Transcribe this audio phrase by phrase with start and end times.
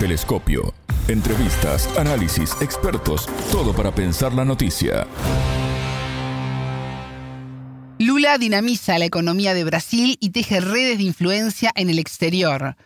[0.00, 0.72] Telescopio.
[1.08, 5.06] Entrevistas, análisis, expertos, todo para pensar la noticia.
[7.98, 12.76] Lula dinamiza la economía de Brasil y teje redes de influencia en el exterior.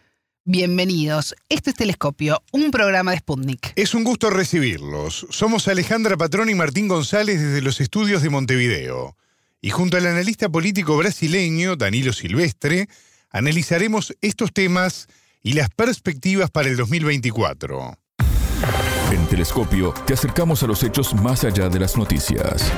[0.45, 1.37] Bienvenidos.
[1.49, 3.75] Esto es Telescopio, un programa de Sputnik.
[3.77, 5.29] Es un gusto recibirlos.
[5.31, 9.17] Somos Alejandra Patrón y Martín González desde los estudios de Montevideo.
[9.61, 12.89] Y junto al analista político brasileño Danilo Silvestre,
[13.31, 15.07] analizaremos estos temas
[15.45, 17.99] y las perspectivas para el 2024.
[19.13, 22.73] En Telescopio te acercamos a los hechos más allá de las noticias.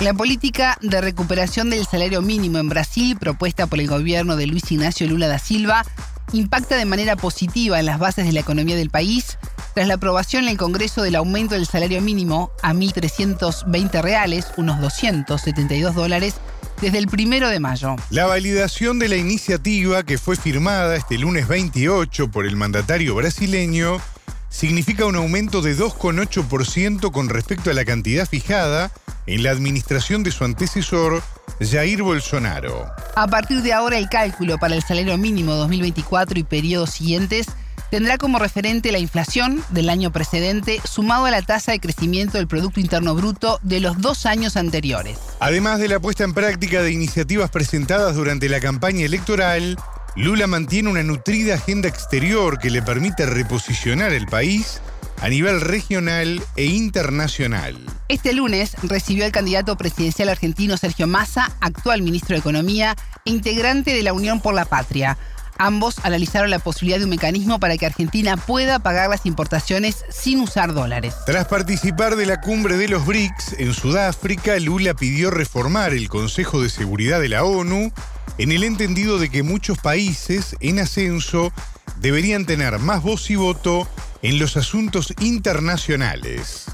[0.00, 4.72] La política de recuperación del salario mínimo en Brasil, propuesta por el gobierno de Luis
[4.72, 5.84] Ignacio Lula da Silva,
[6.32, 9.38] impacta de manera positiva en las bases de la economía del país
[9.74, 14.80] tras la aprobación en el Congreso del aumento del salario mínimo a 1.320 reales, unos
[14.80, 16.34] 272 dólares,
[16.80, 17.96] desde el primero de mayo.
[18.10, 24.00] La validación de la iniciativa que fue firmada este lunes 28 por el mandatario brasileño
[24.48, 28.90] significa un aumento de 2,8% con respecto a la cantidad fijada
[29.26, 31.22] en la administración de su antecesor,
[31.60, 32.90] Jair Bolsonaro.
[33.14, 37.46] A partir de ahora, el cálculo para el salario mínimo 2024 y periodos siguientes
[37.90, 42.46] tendrá como referente la inflación del año precedente sumado a la tasa de crecimiento del
[42.46, 45.18] Producto Interno Bruto de los dos años anteriores.
[45.40, 49.76] Además de la puesta en práctica de iniciativas presentadas durante la campaña electoral,
[50.16, 54.80] Lula mantiene una nutrida agenda exterior que le permite reposicionar el país
[55.20, 57.76] a nivel regional e internacional.
[58.08, 63.92] Este lunes recibió al candidato presidencial argentino Sergio Massa, actual ministro de Economía e integrante
[63.92, 65.18] de la Unión por la Patria.
[65.60, 70.40] Ambos analizaron la posibilidad de un mecanismo para que Argentina pueda pagar las importaciones sin
[70.40, 71.14] usar dólares.
[71.26, 76.62] Tras participar de la cumbre de los BRICS en Sudáfrica, Lula pidió reformar el Consejo
[76.62, 77.92] de Seguridad de la ONU
[78.38, 81.52] en el entendido de que muchos países en ascenso
[82.00, 83.86] deberían tener más voz y voto
[84.22, 86.64] en los asuntos internacionales.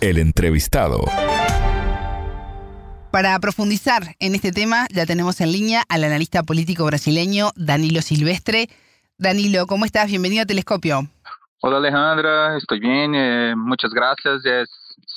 [0.00, 1.04] El entrevistado.
[3.18, 8.68] Para profundizar en este tema, ya tenemos en línea al analista político brasileño Danilo Silvestre.
[9.18, 10.06] Danilo, ¿cómo estás?
[10.06, 11.00] Bienvenido a Telescopio.
[11.60, 14.46] Hola Alejandra, estoy bien, eh, muchas gracias.
[14.46, 14.68] Es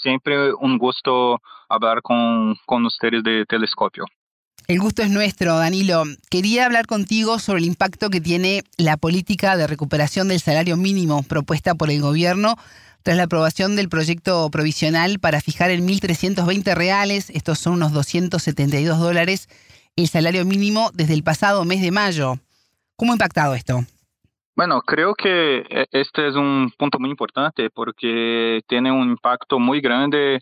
[0.01, 4.05] siempre un gusto hablar con, con ustedes de Telescopio.
[4.67, 6.01] El gusto es nuestro, Danilo.
[6.31, 11.21] Quería hablar contigo sobre el impacto que tiene la política de recuperación del salario mínimo
[11.21, 12.55] propuesta por el gobierno
[13.03, 18.99] tras la aprobación del proyecto provisional para fijar en 1.320 reales, estos son unos 272
[18.99, 19.47] dólares,
[19.95, 22.35] el salario mínimo desde el pasado mes de mayo.
[22.95, 23.79] ¿Cómo ha impactado esto?
[24.55, 29.81] Bueno, creo que e, este es un punto muy importante porque tiene un impacto muy
[29.81, 30.41] grande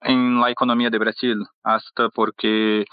[0.00, 2.84] en la economía de Brasil, hasta porque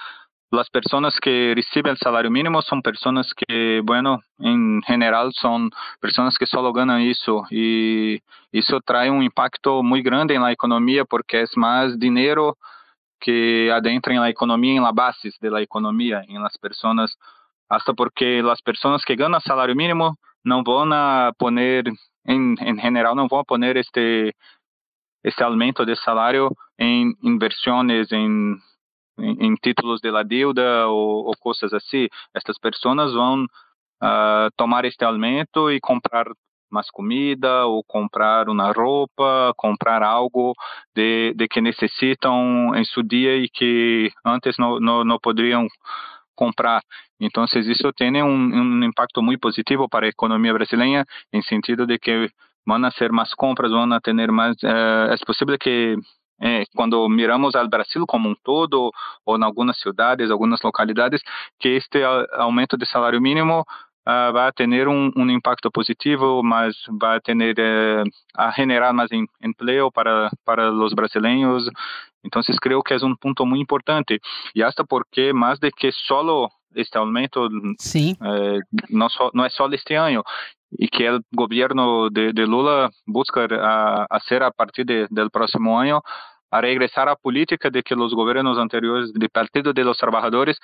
[0.55, 6.37] las personas que reciben el salario mínimo son personas que, bueno, en general son personas
[6.37, 8.19] que solo ganan eso y
[8.51, 12.57] eso trae un impacto muy grande en la economía porque es más dinero
[13.19, 17.17] que adentra en la economía, en la base de la economía, en las personas,
[17.69, 21.85] hasta porque las personas que ganan salario mínimo no van a poner,
[22.23, 24.35] en, en general, no van a poner este,
[25.23, 28.61] este aumento de salario en inversiones, en
[29.17, 35.03] em, títulos de la deuda ou, ou coisas assim, estas pessoas vão uh, tomar este
[35.05, 36.25] alimento e comprar
[36.69, 40.53] mais comida ou comprar uma roupa, comprar algo
[40.95, 45.67] de, de que necessitam em seu dia e que antes não, não, não poderiam
[46.35, 46.81] comprar.
[47.19, 51.97] Então, isso tem um, um impacto muito positivo para a economia brasileira, em sentido de
[51.97, 52.29] que
[52.67, 54.57] vão ser mais compras, vão ter mais.
[54.63, 55.95] Uh, é possível que
[56.41, 58.91] é, quando miramos ao Brasil como um todo,
[59.25, 61.21] ou em algumas cidades, algumas localidades,
[61.59, 62.03] que este
[62.33, 68.03] aumento de salário mínimo uh, vai ter um, um, impacto positivo, mas vai ter uh,
[68.37, 71.69] a generar mais em, emprego para para os brasileiros.
[72.23, 74.19] Então, creio que é um ponto muito importante.
[74.55, 77.47] E até porque, mais do que só este aumento,
[78.21, 78.59] eh,
[78.89, 80.23] não, so, não é só este ano,
[80.77, 86.01] e que o governo de, de Lula busca a, fazer a partir de, próximo ano
[86.51, 90.57] a regressar à política de que os governos anteriores do Partido de los Trabajadores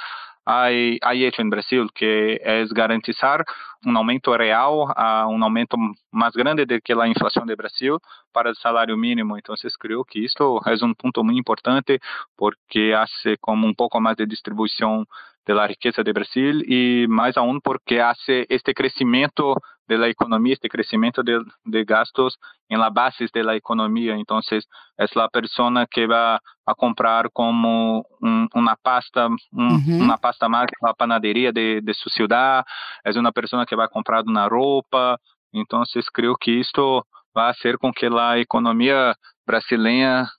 [0.45, 3.43] ha, ha hecho em Brasil, que é garantizar
[3.85, 4.87] um aumento real,
[5.29, 5.77] um aumento
[6.11, 7.99] mais grande do que a inflação de Brasil
[8.33, 9.37] para o salário mínimo.
[9.37, 11.99] Então, creio que isto é um ponto muito importante
[12.37, 15.05] porque hace como um pouco mais de distribuição
[15.45, 19.55] da riqueza de Brasil e mais aún porque hace este crescimento
[19.91, 22.39] de la economía, este crecimiento de, de gastos
[22.69, 24.15] en la base de la economía.
[24.15, 24.65] Entonces,
[24.97, 26.35] es la persona que va
[26.65, 30.01] a comprar como un, una pasta, un, uh -huh.
[30.01, 32.63] una pasta más en la panadería de, de, su ciudad,
[33.03, 35.17] es una persona que va a comprar una ropa.
[35.51, 37.05] Entonces, creo que esto
[37.37, 39.13] va a hacer con que la economía
[39.45, 40.31] brasileña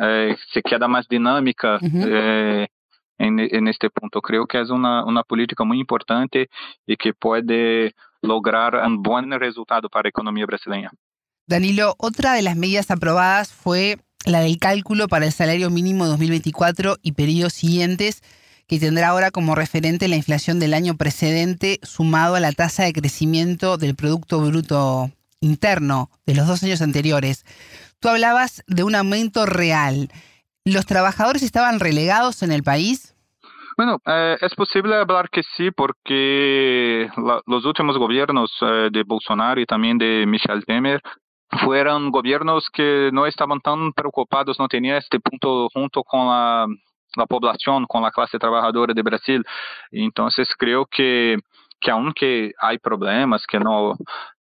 [0.00, 1.78] eh, se quede más dinámica.
[1.82, 2.06] Uh -huh.
[2.08, 2.66] eh,
[3.20, 4.20] en, en, este punto.
[4.22, 6.48] Creo que es una, una política muy importante
[6.86, 7.92] y que puede
[8.22, 10.90] lograr un buen resultado para la economía brasileña.
[11.46, 16.98] Danilo, otra de las medidas aprobadas fue la del cálculo para el salario mínimo 2024
[17.02, 18.22] y periodos siguientes,
[18.66, 22.92] que tendrá ahora como referente la inflación del año precedente sumado a la tasa de
[22.92, 27.44] crecimiento del Producto Bruto Interno de los dos años anteriores.
[27.98, 30.10] Tú hablabas de un aumento real.
[30.64, 33.09] ¿Los trabajadores estaban relegados en el país?
[33.80, 39.58] Bueno, eh, es posible hablar que sí, porque la, los últimos gobiernos eh, de Bolsonaro
[39.58, 41.00] y también de Michel Temer
[41.64, 46.66] fueron gobiernos que no estaban tan preocupados, no tenían este punto junto con la,
[47.16, 49.42] la población, con la clase trabajadora de Brasil.
[49.90, 51.38] Entonces creo que,
[51.80, 53.94] que aunque hay problemas, que no,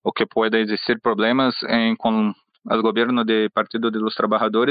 [0.01, 2.35] o que puede existir problemas en, con
[2.69, 4.15] al gobierno de Partido de los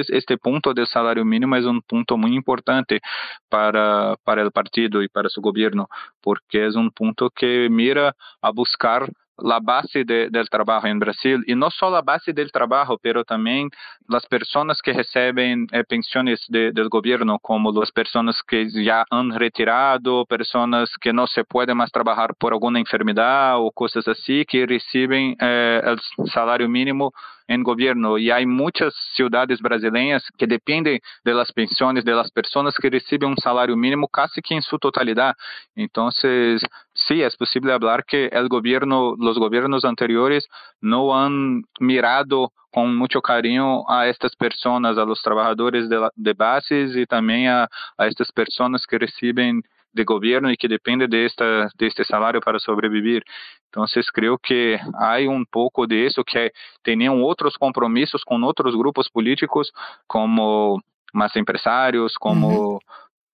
[0.10, 3.02] este punto del salario mínimo es un punto muy importante
[3.50, 5.88] para, para el partido y para su gobierno,
[6.22, 11.44] porque es un punto que mira a buscar la base de, del trabajo en Brasil
[11.48, 13.70] y no solo la base del trabajo, pero también
[14.08, 16.72] las personas que reciben eh, pensiones de,
[17.42, 22.54] como las personas que ya han retirado, personas que no se pueden más trabajar por
[22.54, 26.00] alguna enfermedad o cosas así, que reciben eh, el
[26.30, 27.12] salario mínimo
[27.48, 32.76] en gobierno y hay muchas ciudades brasileñas que dependen de las pensiones de las personas
[32.76, 35.36] que reciben un salario mínimo casi que en su totalidad.
[35.76, 36.62] Entonces,
[37.08, 40.48] sí, es posible hablar que el gobierno, los gobiernos anteriores
[40.82, 46.34] no han mirado con mucho cariño a estas personas, a los trabajadores de, la, de
[46.34, 47.70] bases y también a,
[48.00, 49.64] estas personas que reciben
[49.94, 53.24] de gobierno y que depende de, esta, este salario para sobrevivir.
[53.68, 56.52] Entonces creo que hay un poco de eso, que
[56.84, 59.72] tenían otros compromisos con otros grupos políticos
[60.06, 60.82] como
[61.14, 62.80] más empresarios, como.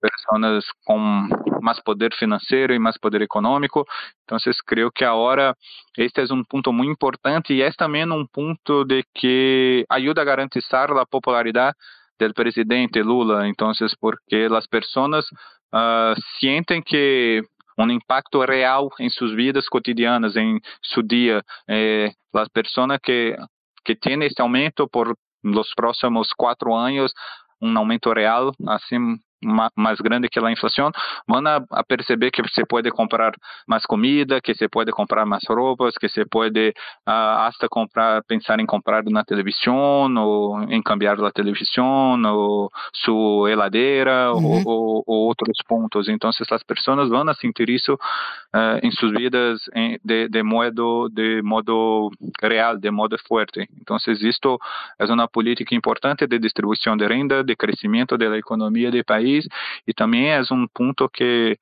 [0.02, 1.30] Personas con
[1.62, 3.86] más poder financiero y más poder económico.
[4.22, 5.56] Entonces creo que ahora
[5.96, 10.26] este es un punto muy importante y es también un punto de que ayuda a
[10.26, 11.74] garantizar la popularidad
[12.18, 13.48] del presidente Lula.
[13.48, 15.26] Entonces, porque las personas
[15.72, 17.42] uh, sienten que
[17.78, 21.44] um impacto real em suas vidas cotidianas, em seu dia.
[21.68, 23.36] Eh, as pessoas que
[23.84, 27.12] que têm este aumento por los próximos quatro anos,
[27.60, 30.92] um aumento real, assim mais grande que a inflação,
[31.28, 33.34] vão a, a, perceber que você pode comprar
[33.68, 36.70] mais comida, que você pode comprar mais roupas, que você pode
[37.08, 43.52] uh, hasta comprar, pensar em comprar na televisão ou em cambiar a televisão ou sua
[43.52, 44.64] heladeira uhum.
[44.66, 46.08] ou, ou, outros pontos.
[46.08, 49.60] Então, as pessoas vão a sentir isso uh, em suas vidas
[50.04, 52.12] de, de modo de modo
[52.42, 53.68] real, de modo forte.
[53.82, 54.60] Então, isto
[55.00, 59.48] é uma política importante de distribuição de renda, de crescimento da economia do país país
[59.86, 61.58] y también es un punto que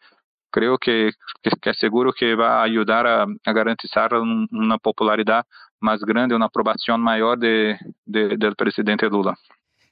[0.51, 1.11] creo que,
[1.41, 5.45] que, que seguro que va a ayudar a, a garantizar un, una popularidad
[5.79, 9.37] más grande, una aprobación mayor de, de, del presidente Lula.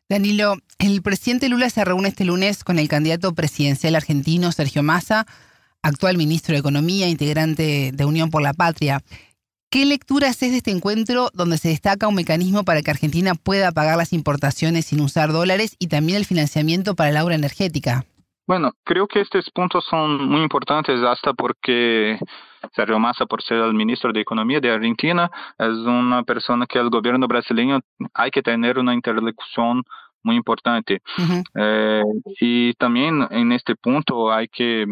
[0.10, 5.26] Danilo, el presidente Lula se reúne este lunes con el candidato presidencial argentino Sergio Massa,
[5.82, 9.02] actual ministro de Economía, integrante de Unión por la Patria.
[9.70, 13.74] ¿Qué lectura haces de este encuentro donde se destaca un mecanismo para que Argentina pueda
[13.74, 18.06] pagar las importaciones sin usar dólares y también el financiamiento para la obra energética?
[18.48, 22.18] Bueno, creo que estos puntos son muy importantes hasta porque
[22.74, 26.90] Sergio Massa, por ser el ministro de Economía de Argentina, es una persona que el
[26.90, 27.82] gobierno brasileño
[28.14, 29.84] hay que tener una interlocución
[30.24, 31.02] muy importante.
[31.18, 31.44] Uh -huh.
[31.56, 32.04] eh,
[32.40, 34.86] y también en este punto hay que,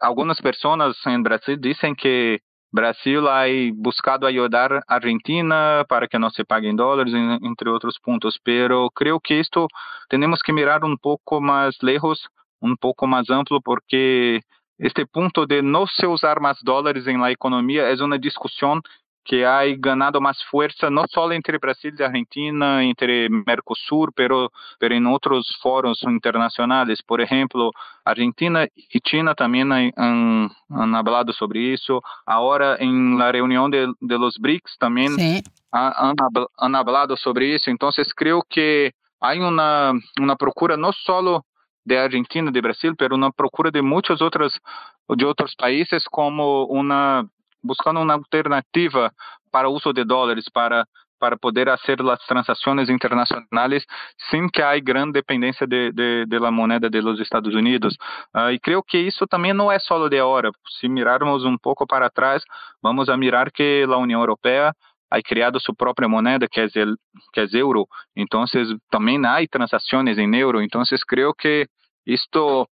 [0.00, 2.40] algunas personas en Brasil dicen que
[2.76, 7.98] Brasil ha buscado ajudar a Argentina para que não se pague em dólares, entre outros
[7.98, 8.38] pontos.
[8.44, 9.66] Pero creio que isto
[10.10, 12.18] temos que mirar um pouco mais lejos,
[12.60, 14.42] um pouco mais amplo, porque
[14.78, 18.82] este ponto de não se usar mais dólares la economia é uma discussão
[19.26, 24.94] que ha ganado más fuerza no solo entre Brasil y Argentina, entre Mercosur, pero, pero
[24.94, 27.02] en otros foros internacionales.
[27.02, 27.72] Por ejemplo,
[28.04, 32.00] Argentina y China también han, han hablado sobre eso.
[32.24, 35.42] Ahora en la reunión de, de los BRICS también sí.
[35.72, 36.14] han,
[36.56, 37.68] han, hablado sobre eso.
[37.68, 41.44] Entonces creo que hay una, una procura no solo
[41.84, 44.60] de Argentina, de Brasil, pero una procura de muchos otros,
[45.08, 47.28] de otros países como una
[47.66, 49.10] buscando uma alternativa
[49.50, 50.86] para o uso de dólares, para
[51.18, 53.84] para poder fazer as transações internacionais
[54.30, 57.96] sem que há grande dependência de, de, de la moneda de los Estados Unidos.
[58.34, 60.50] Uh, e creio que isso também não é só de agora.
[60.78, 62.42] Se mirarmos um pouco para trás,
[62.82, 64.72] vamos a mirar que a União Europeia
[65.10, 66.96] ha criado sua própria moneda, que é o
[67.32, 67.86] que é euro.
[68.14, 68.44] Então,
[68.90, 70.60] também há transações em euro.
[70.60, 71.66] Então, creio que
[72.04, 72.68] isto,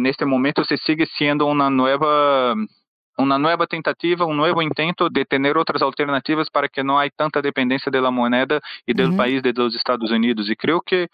[0.00, 2.54] neste momento, se sigue sendo uma nova
[3.18, 7.42] uma nova tentativa, um novo intento de ter outras alternativas para que não há tanta
[7.42, 9.16] dependência da moeda e do uhum.
[9.16, 10.48] país de dos Estados Unidos.
[10.48, 11.08] E creio que,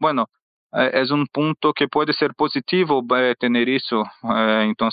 [0.00, 0.26] bueno,
[0.74, 3.02] é, é um ponto que pode ser positivo
[3.38, 4.02] ter isso.
[4.24, 4.88] É, então,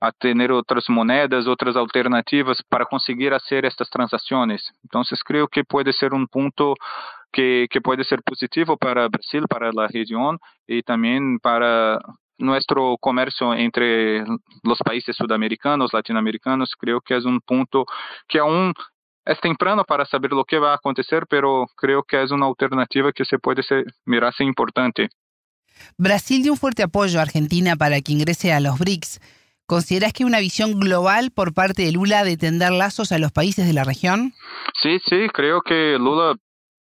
[0.00, 4.62] a ter outras moedas, outras alternativas para conseguir fazer estas transações.
[4.84, 6.74] Então, creio que pode ser um ponto
[7.32, 10.38] que, que pode ser positivo para Brasil, para a região
[10.68, 11.98] e também para
[12.38, 14.24] nuestro comercio entre
[14.62, 17.84] los países sudamericanos, latinoamericanos, creo que es un punto
[18.28, 18.72] que aún
[19.24, 23.12] es temprano para saber lo que va a acontecer, pero creo que es una alternativa
[23.12, 25.08] que se puede ser, mirarse importante.
[25.98, 29.20] Brasil dio un fuerte apoyo a Argentina para que ingrese a los BRICS.
[29.66, 33.32] ¿Consideras que hay una visión global por parte de Lula de tender lazos a los
[33.32, 34.32] países de la región?
[34.80, 36.36] Sí, sí, creo que Lula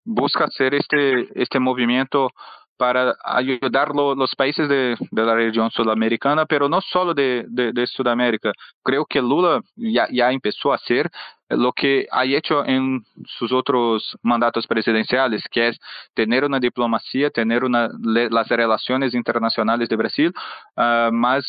[0.05, 2.31] busca hacer este, este movimiento
[2.77, 8.53] para ayudar lo, los países de, la región sudamericana, pero no solo de, de, Sudamérica.
[8.83, 11.11] Creo que Lula ya, empezó a hacer
[11.49, 15.79] lo que ha hecho en sus otros mandatos presidenciales, que es
[16.15, 20.33] tener una diplomacia, tener las relaciones internacionales de Brasil,
[20.77, 21.45] uh, más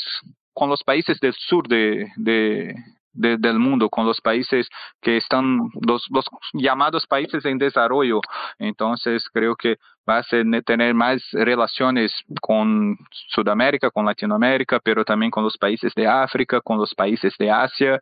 [0.53, 2.75] con los países del sur de, de,
[3.13, 4.67] de, del mundo, con los países
[5.01, 8.19] que están, los, los llamados países en desarrollo.
[8.59, 9.77] Entonces, creo que
[10.07, 12.97] va a ser tener más relaciones con
[13.29, 17.99] Sudamérica, con Latinoamérica, pero también con los países de África, con los países de Asia.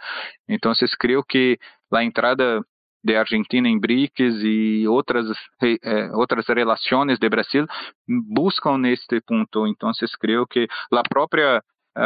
[0.47, 1.57] Entonces, creo que
[1.89, 2.61] la entrada
[3.03, 5.25] de Argentina em BRICS e outras
[5.63, 7.65] eh, outras relações de Brasil
[8.07, 9.67] buscam este ponto.
[9.67, 11.61] Então, creio que a própria eh,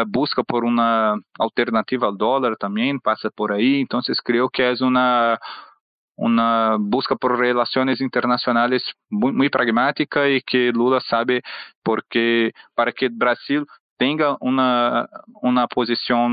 [0.07, 3.79] busca por uma alternativa ao dólar também passa por aí.
[3.79, 5.37] Então, creio que é uma
[6.17, 11.41] uma busca por relações internacionais muito pragmática e que Lula sabe
[11.83, 13.65] porque para que o Brasil
[13.97, 15.07] tenha uma
[15.43, 16.29] uma posição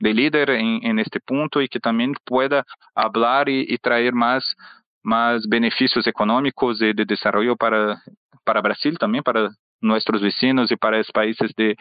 [0.00, 4.44] de líder em, em este ponto e que também pueda falar e, e trazer mais
[5.04, 7.96] mais benefícios econômicos e de desenvolvimento para
[8.44, 9.50] para Brasil também para
[9.80, 11.76] nossos vizinhos e para os países de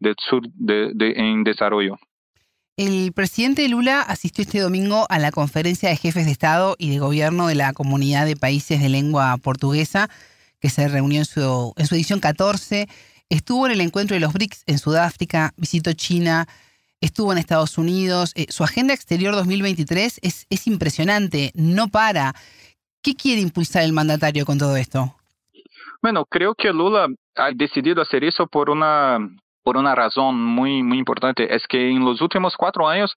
[0.00, 1.98] del sur de, de, en desarrollo.
[2.76, 6.98] El presidente Lula asistió este domingo a la conferencia de jefes de Estado y de
[6.98, 10.10] Gobierno de la Comunidad de Países de Lengua Portuguesa,
[10.60, 12.86] que se reunió en su, en su edición 14.
[13.30, 16.46] Estuvo en el encuentro de los BRICS en Sudáfrica, visitó China,
[17.00, 18.32] estuvo en Estados Unidos.
[18.34, 22.34] Eh, su agenda exterior 2023 es, es impresionante, no para.
[23.02, 25.16] ¿Qué quiere impulsar el mandatario con todo esto?
[26.02, 29.18] Bueno, creo que Lula ha decidido hacer eso por una
[29.64, 33.16] por uma razão muito, muito importante, é que em los últimos quatro anos,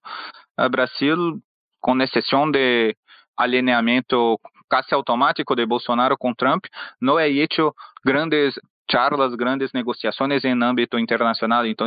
[0.58, 1.40] o Brasil,
[1.80, 2.96] com exceção de
[3.36, 4.36] alinhamento
[4.68, 6.64] quase automático de Bolsonaro com Trump,
[7.00, 7.72] não é hecho
[8.04, 8.54] grandes
[8.90, 11.66] charlas, grandes negociações em âmbito internacional.
[11.66, 11.86] Então,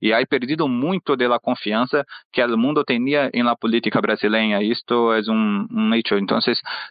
[0.00, 4.62] e aí perdido muito da confiança que o mundo tinha em la política brasileira.
[4.62, 6.16] Isto é um, um hecho.
[6.16, 6.38] Então,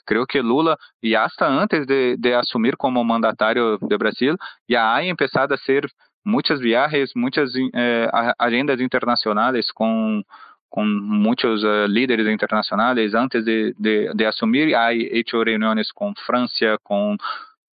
[0.06, 4.36] creio que Lula, e hasta antes de, de assumir como mandatário do Brasil,
[4.70, 5.86] já ha começado a ser
[6.26, 10.24] muitas viagens, muitas eh, agendas internacionais com
[10.72, 16.78] com muitos uh, líderes internacionais antes de, de, de assumir, há hecho reuniões com França,
[16.82, 17.18] com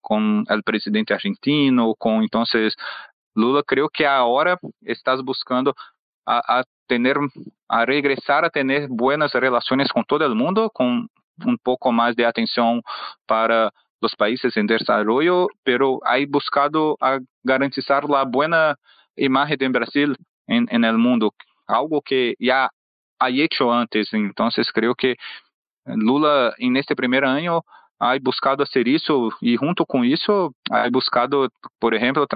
[0.08, 2.42] com o presidente argentino, então
[3.36, 5.74] Lula, creio que agora estás buscando
[6.26, 7.16] a, a tener
[7.68, 11.06] a regressar a ter boas relações com todo o mundo, com
[11.46, 12.80] um pouco mais de atenção
[13.26, 18.76] para los países en desarrollo, pero hay buscado a garantizar la buena
[19.14, 21.34] imagen de Brasil en, en el mundo,
[21.66, 22.70] algo que ya
[23.20, 24.14] ha hecho antes.
[24.14, 25.16] Entonces creo que
[25.84, 27.62] Lula en este primer año
[28.00, 31.50] ha buscado hacer isso e junto com isso ha buscado,
[31.80, 32.26] por exemplo,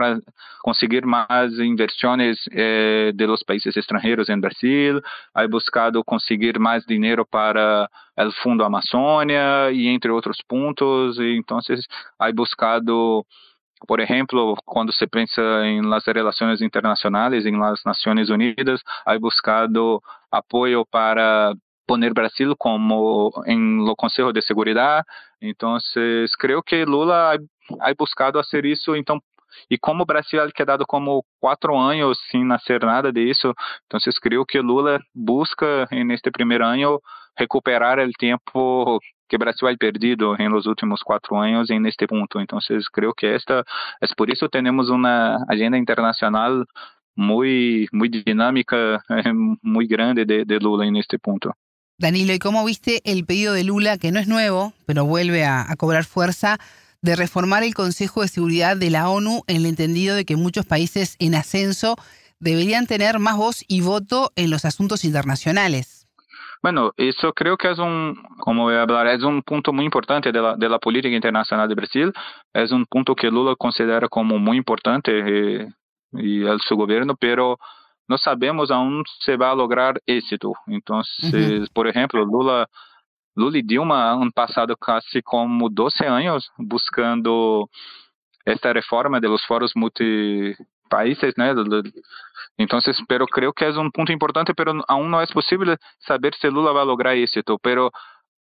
[0.62, 5.00] conseguir mais inversões eh, de los países extranjeros em Brasil,
[5.34, 7.88] ha buscado conseguir mais dinheiro para
[8.18, 11.58] o Fundo Amazônia e entre outros pontos, e então
[12.18, 13.24] ha buscado
[13.86, 20.00] por exemplo, quando se pensa em las relações internacionais, em las Nações Unidas, ha buscado
[20.30, 21.52] apoio para
[21.86, 25.04] poner Brasil como em lo Conselho de Seguridade.
[25.42, 25.76] Então,
[26.38, 27.36] creio que Lula
[27.80, 29.20] ha buscado fazer isso, então
[29.70, 33.52] e como o Brasil ha quedado como quatro anos sem nascer nada disso,
[33.86, 37.00] então creio que Lula busca neste primeiro ano
[37.36, 42.06] recuperar o tempo que o Brasil ha perdido em los últimos quatro anos em este
[42.06, 42.40] ponto.
[42.40, 42.58] Então,
[42.92, 43.64] creio que esta
[44.00, 46.64] é por isso temos uma agenda internacional
[47.16, 49.02] muy, muy dinámica,
[49.62, 51.54] muy grande de, de Lula en este punto.
[51.98, 55.66] Danilo, ¿y cómo viste el pedido de Lula, que no es nuevo, pero vuelve a,
[55.76, 56.58] cobrar fuerza,
[57.00, 60.66] de reformar el Consejo de Seguridad de la ONU en el entendido de que muchos
[60.66, 61.96] países en ascenso
[62.38, 66.06] deberían tener más voz y voto en los asuntos internacionales?
[66.62, 70.30] Bueno, eso creo que es un, como voy a hablar, es un punto muy importante
[70.30, 72.12] de la, política internacional de Brasil.
[72.52, 75.10] Es un punto que Lula considera como muy importante.
[75.10, 75.68] Eh,
[76.14, 77.58] e el su gobierno, pero
[78.12, 80.52] no sabemos aún se va a lograr éxito.
[80.66, 81.66] Entonces, uhum.
[81.72, 82.68] por ejemplo, Lula,
[83.34, 87.70] Lula y Dilma han pasado casi como 12 años buscando
[88.44, 91.54] esta reforma de los foros multipaíses, né?
[92.58, 96.50] Entonces, pero creo que es un punto importante, pero aún no es posible saber si
[96.50, 97.90] Lula va a lograr éxito, pero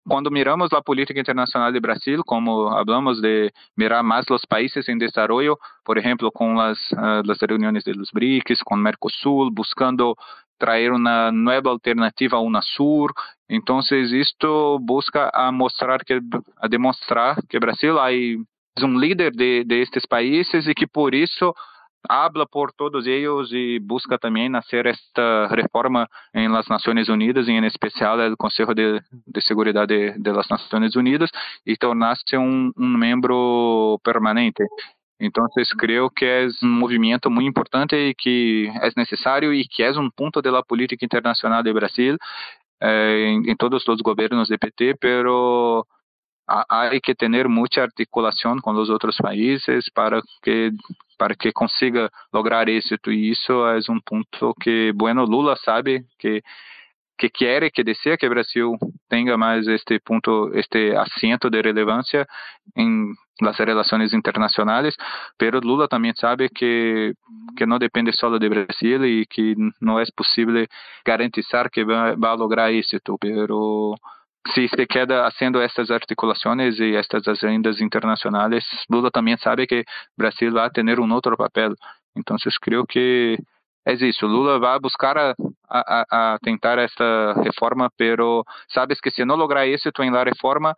[0.07, 4.97] quando miramos a política internacional de Brasil, como hablamos de mirar mais os países em
[4.97, 10.15] desenvolvimento, por exemplo, com as, uh, as reuniões dos BRICS, com o Mercosul, buscando
[10.57, 13.11] trazer uma nova alternativa ao Unasur.
[13.49, 16.19] Então, isto busca a mostrar que
[16.57, 18.11] a demonstrar que Brasil é
[18.83, 21.53] um líder de, de estes países e que por isso
[22.09, 27.63] habla por todos eles e busca também nascer esta reforma em las Nações Unidas, em
[27.65, 31.29] especial o Conselho de, de Seguridade de, de las Nações Unidas,
[31.65, 34.63] e tornar-se um, um membro permanente.
[35.19, 35.47] Então,
[35.77, 40.09] creio que é um movimento muito importante e que é necessário e que é um
[40.11, 42.17] ponto da política internacional do Brasil
[42.79, 45.87] eh, em, em, todos os governos de PT, pero
[46.47, 50.71] hay que tener mucha articulación con los otros países para que
[51.17, 56.41] para que consiga lograr éxito y eso es un punto que bueno Lula sabe que
[57.17, 62.27] que quiere que desea que Brasil tenga más este punto este asiento de relevancia
[62.75, 64.95] en las relaciones internacionales
[65.37, 67.13] pero Lula también sabe que
[67.55, 70.67] que no depende solo de Brasil y que no es posible
[71.03, 73.95] garantizar que va, va a lograr éxito pero
[74.53, 80.55] se se queda haciendo estas articulaciones y estas agendas internacionales, Lula también sabe que Brasil
[80.55, 81.75] va a tener un otro papel.
[82.15, 83.37] Entonces creo que
[83.85, 84.27] es eso.
[84.27, 85.35] Lula va a buscar a,
[85.69, 90.75] a, a tentar esta reforma, pero sabes que si no logra éxito en la reforma,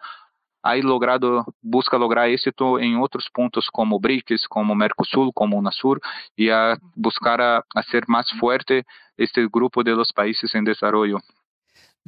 [0.62, 6.02] hay logrado, busca lograr éxito en otros puntos como BRICS, como Mercosul, como UNASUR,
[6.36, 8.84] y a buscar a hacer más fuerte
[9.18, 11.20] este grupo de los países en desarrollo.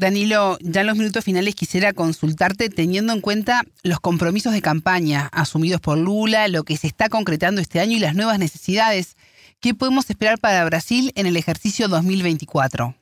[0.02, 5.30] Danilo, ya en los minutos finales quisiera consultarte teniendo en cuenta los compromisos de campaña
[5.32, 9.16] asumidos por Lula, lo que se está concretando este año y las nuevas necesidades.
[9.62, 12.96] ¿Qué podemos esperar para Brasil en el ejercicio 2024?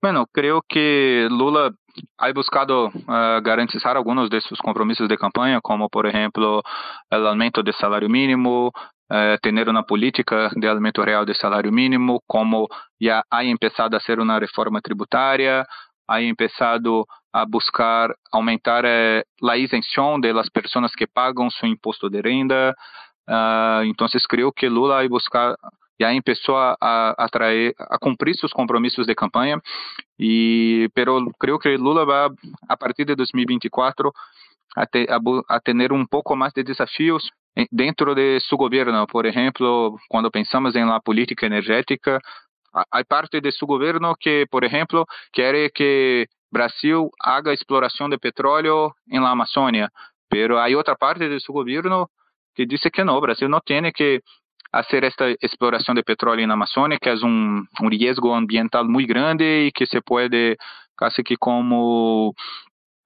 [0.00, 1.72] Bueno, creo que Lula
[2.16, 6.62] ha buscado uh, garantizar algunos de sus compromisos de campaña, como por ejemplo
[7.10, 12.20] el aumento del salario mínimo, uh, tener una política de aumento real del salario mínimo,
[12.24, 12.68] como
[13.00, 15.66] ya ha empezado a hacer una reforma tributaria,
[16.10, 22.20] ha empezado a buscar aumentar eh, a isenção das pessoas que pagam seu imposto de
[22.20, 22.74] renda.
[23.28, 25.54] Uh, então, creio que Lula vai buscar
[26.00, 27.26] já começou a, a,
[27.90, 29.60] a cumprir seus compromissos de campanha
[30.18, 32.30] e pero creio que Lula vai
[32.68, 34.10] a partir de 2024
[34.76, 35.18] a, te, a,
[35.54, 37.30] a ter um pouco mais de desafios
[37.70, 39.06] dentro de seu governo.
[39.06, 42.18] Por exemplo, quando pensamos em la política energética,
[42.72, 48.92] Há parte de seu governo que, por exemplo, quer que Brasil haga exploração de petróleo
[49.10, 49.90] em la Amazônia,
[50.28, 52.08] pero há outra parte de seu governo
[52.54, 54.22] que diz que não, Brasil não tem que
[54.70, 59.44] fazer esta exploração de petróleo na Amazônia, que é um, um risco ambiental muito grande
[59.44, 60.56] e que se pode
[60.96, 62.34] quase que como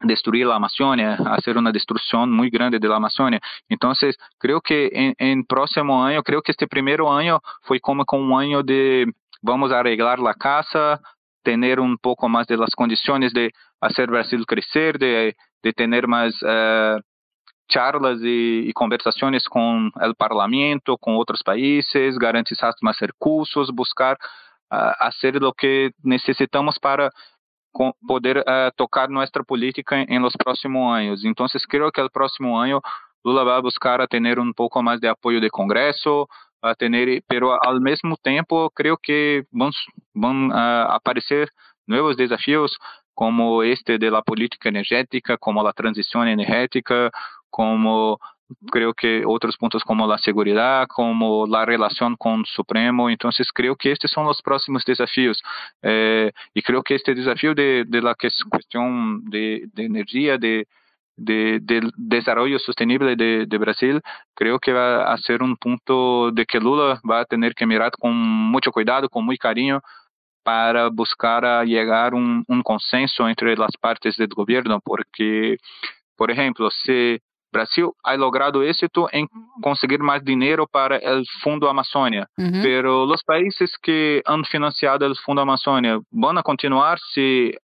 [0.05, 3.41] destruir a Amazônia, fazer uma destruição muito grande da Amazônia.
[3.71, 3.93] Então,
[4.39, 8.37] creio que em, em próximo ano, creio que este primeiro ano foi como com um
[8.37, 9.07] ano de
[9.45, 11.01] vamos arreglar la casa,
[11.43, 16.43] tener un poco más de las condiciones de hacer Brasil crecer, de, de tener más
[16.43, 16.99] uh,
[17.69, 24.17] charlas y, y, conversaciones con el Parlamento, con otros países, garantizar más recursos, buscar
[24.71, 27.11] uh, hacer lo que necesitamos para
[28.07, 31.23] poder uh, tocar nuestra política en, los próximos años.
[31.25, 32.81] Entonces creo que el próximo año
[33.23, 36.29] Lula va a buscar a tener un poco más de apoyo de Congreso,
[36.65, 39.71] a tener, pero al mesmo tempo creo que vão,
[40.15, 41.49] vão uh, aparecer
[41.87, 42.77] novos desafios
[43.15, 47.11] como este de la política energética, como la transición energética,
[47.51, 48.19] como
[48.71, 53.09] creo que otros puntos como la seguridad, como la relación con Supremo.
[53.09, 55.43] Entonces creo que estos son los próximos desafíos.
[55.83, 58.15] Eh, y creo que este desafío de, de la
[58.51, 60.67] cuestión de, de energía, de,
[61.17, 64.01] de, del desarrollo sostenible de, de, Brasil,
[64.35, 67.93] creo que va a ser un punto de que Lula va a tener que mirar
[67.93, 69.81] con mucho cuidado, con muy cariño,
[70.43, 75.57] para buscar a llegar un, un consenso entre las partes del gobierno, porque,
[76.17, 77.19] por ejemplo, si
[77.55, 79.27] Brasil ha logrado éxito en
[79.63, 82.63] conseguir más dinero para el Fundo Amazônia, uh -huh.
[82.63, 87.55] pero los países que han financiado el Fundo Amazônia van a continuar si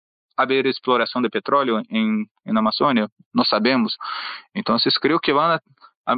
[0.42, 3.08] haber exploração de petróleo em, em Amazônia?
[3.34, 3.96] Não sabemos.
[4.54, 5.60] Então, creio que vão a,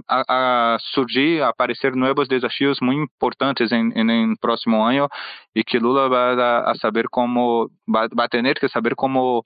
[0.09, 5.09] a, a, surgir, a aparecer novos desafios muito importantes em, em, em próximo ano
[5.55, 9.43] e que Lula vai a, saber como, vai, vai ter que saber como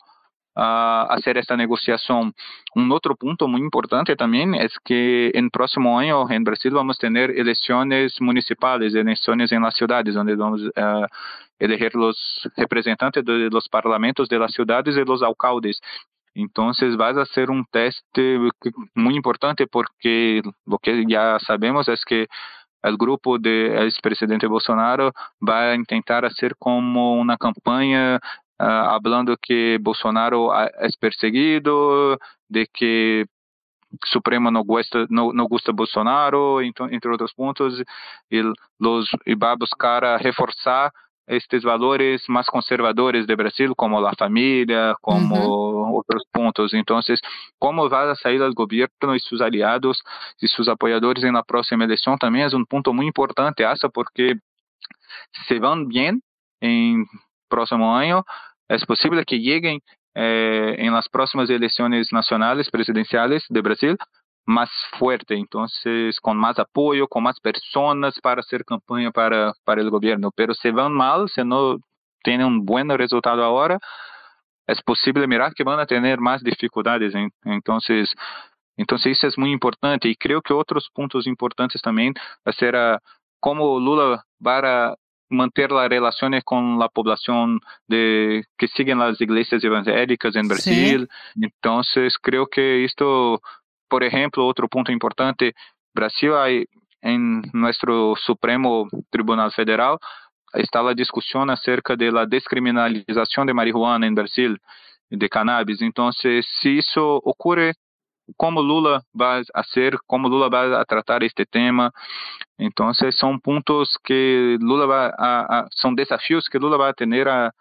[0.57, 2.33] a hacer esta negociação.
[2.75, 7.13] Um outro ponto muito importante também é que em próximo ano em Brasil vamos ter
[7.37, 11.07] eleições municipais, eleições em las cidades, onde vamos uh,
[11.61, 12.17] eleger os
[12.57, 15.79] representantes de parlamentos de las ciudades los alcaldes.
[16.35, 18.39] Entonces vai ser um teste
[18.95, 22.29] muito importante porque o que já sabemos é que
[22.85, 28.21] o grupo de ex-presidente Bolsonaro vai tentar ser como uma campanha
[28.61, 33.27] uh, hablando que Bolsonaro é perseguido, de que
[34.05, 37.83] Supremo não gosta não, não gosta Bolsonaro, então, entre outros pontos,
[38.31, 38.43] e,
[38.81, 40.93] los, e vai buscar reforçar
[41.29, 45.93] estes valores mais conservadores de Brasil, como a família, como uhum.
[45.95, 46.73] outros pontos.
[46.73, 47.01] Então,
[47.59, 49.99] como vai sair o governo e seus aliados
[50.41, 54.37] e seus apoiadores na próxima eleição também é um ponto muito importante, essa porque
[55.47, 56.21] se vão bem
[56.63, 57.05] em
[57.49, 58.25] próximo ano,
[58.69, 59.81] é possível que cheguem
[60.15, 63.97] eh, las próximas eleições nacionais presidenciais de Brasil
[64.47, 65.67] mais forte, então
[66.23, 70.31] com mais apoio, com mais pessoas para fazer campanha para para o governo.
[70.37, 71.79] Pero se vão mal, se não
[72.23, 73.79] têm um bom resultado agora,
[74.69, 77.13] é possível mirar que vão ter mais dificuldades.
[77.45, 77.79] Então,
[78.79, 82.13] então isso é muito importante e creio que outros pontos importantes também
[82.45, 83.01] vai ser a,
[83.41, 84.95] como Lula vai
[85.29, 91.09] manter las relaciones con la población de que siguen las iglesias evangélicas en Brasil.
[91.35, 91.41] Sí.
[91.43, 93.41] Entonces, creo que esto,
[93.89, 95.55] por ejemplo, otro punto importante,
[95.95, 96.67] Brasil hay
[97.01, 99.99] en nuestro Supremo Tribunal Federal
[100.53, 104.59] está la discusión acerca de la descriminalización de marihuana en Brasil,
[105.11, 105.81] de cannabis.
[105.83, 107.75] Entonces, si eso ocurre,
[108.37, 111.93] como Lula vai a ser, como Lula vai a tratar este tema.
[112.59, 117.53] Então, são pontos que Lula vai a, a, são desafios que Lula vai ter a,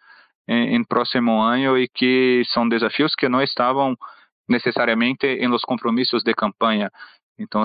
[0.48, 3.96] em, em próximo ano e que são desafios que não estavam
[4.48, 6.90] necessariamente em los compromissos de campanha.
[7.38, 7.64] Então,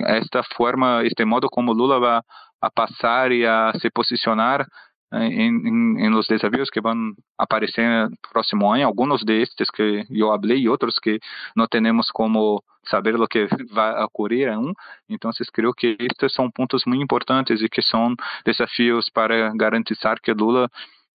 [0.00, 2.20] esta forma, este modo como Lula vai
[2.60, 4.64] a passar e a se posicionar
[5.12, 10.28] em, em, em los desafios que vão aparecer no próximo ano, alguns destes que eu
[10.28, 11.18] falei e outros que
[11.54, 14.72] não temos como saber o que vai ocorrer aún.
[15.08, 20.32] Então, creio que estes são pontos muito importantes e que são desafios para garantizar que
[20.32, 20.68] Lula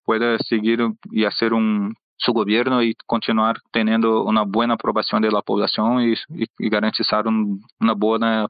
[0.06, 0.80] pueda seguir
[1.12, 6.14] e fazer um su gobierno y continuar teniendo una buena aprobación de la población y,
[6.58, 8.48] y, garantizar un, una buena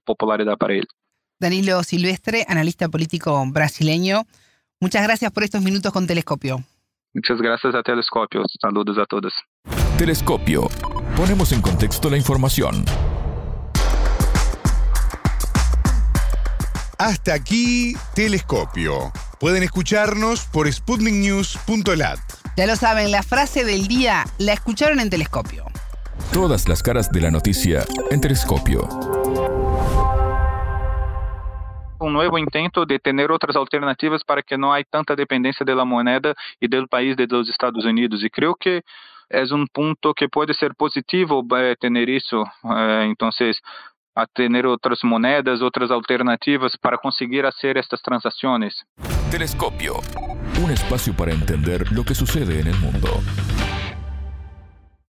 [0.58, 0.88] para él.
[1.40, 4.24] Danilo Silvestre, analista político brasileño.
[4.80, 6.64] Muchas gracias por estos minutos con Telescopio.
[7.14, 8.44] Muchas gracias a Telescopio.
[8.62, 9.34] Saludos a todos.
[9.98, 10.70] Telescopio.
[11.16, 12.86] Ponemos en contexto la información.
[17.00, 19.12] Hasta aquí, Telescopio.
[19.40, 22.20] Pueden escucharnos por sputniknews.lat.
[22.56, 25.66] Ya lo saben, la frase del día la escucharon en Telescopio.
[26.32, 29.17] Todas las caras de la noticia en Telescopio.
[32.08, 36.34] Um novo intento de ter outras alternativas para que não haja tanta dependência da moeda
[36.62, 38.24] e do país de dos Estados Unidos.
[38.24, 38.82] E creio que
[39.30, 41.76] é um ponto que pode ser positivo eh,
[42.10, 42.44] isso.
[42.66, 43.30] Eh, então,
[44.16, 48.74] a ter outras moedas, outras alternativas para conseguir fazer estas transações.
[49.30, 49.96] Telescopio,
[50.60, 53.87] um espaço para entender o que sucede no mundo.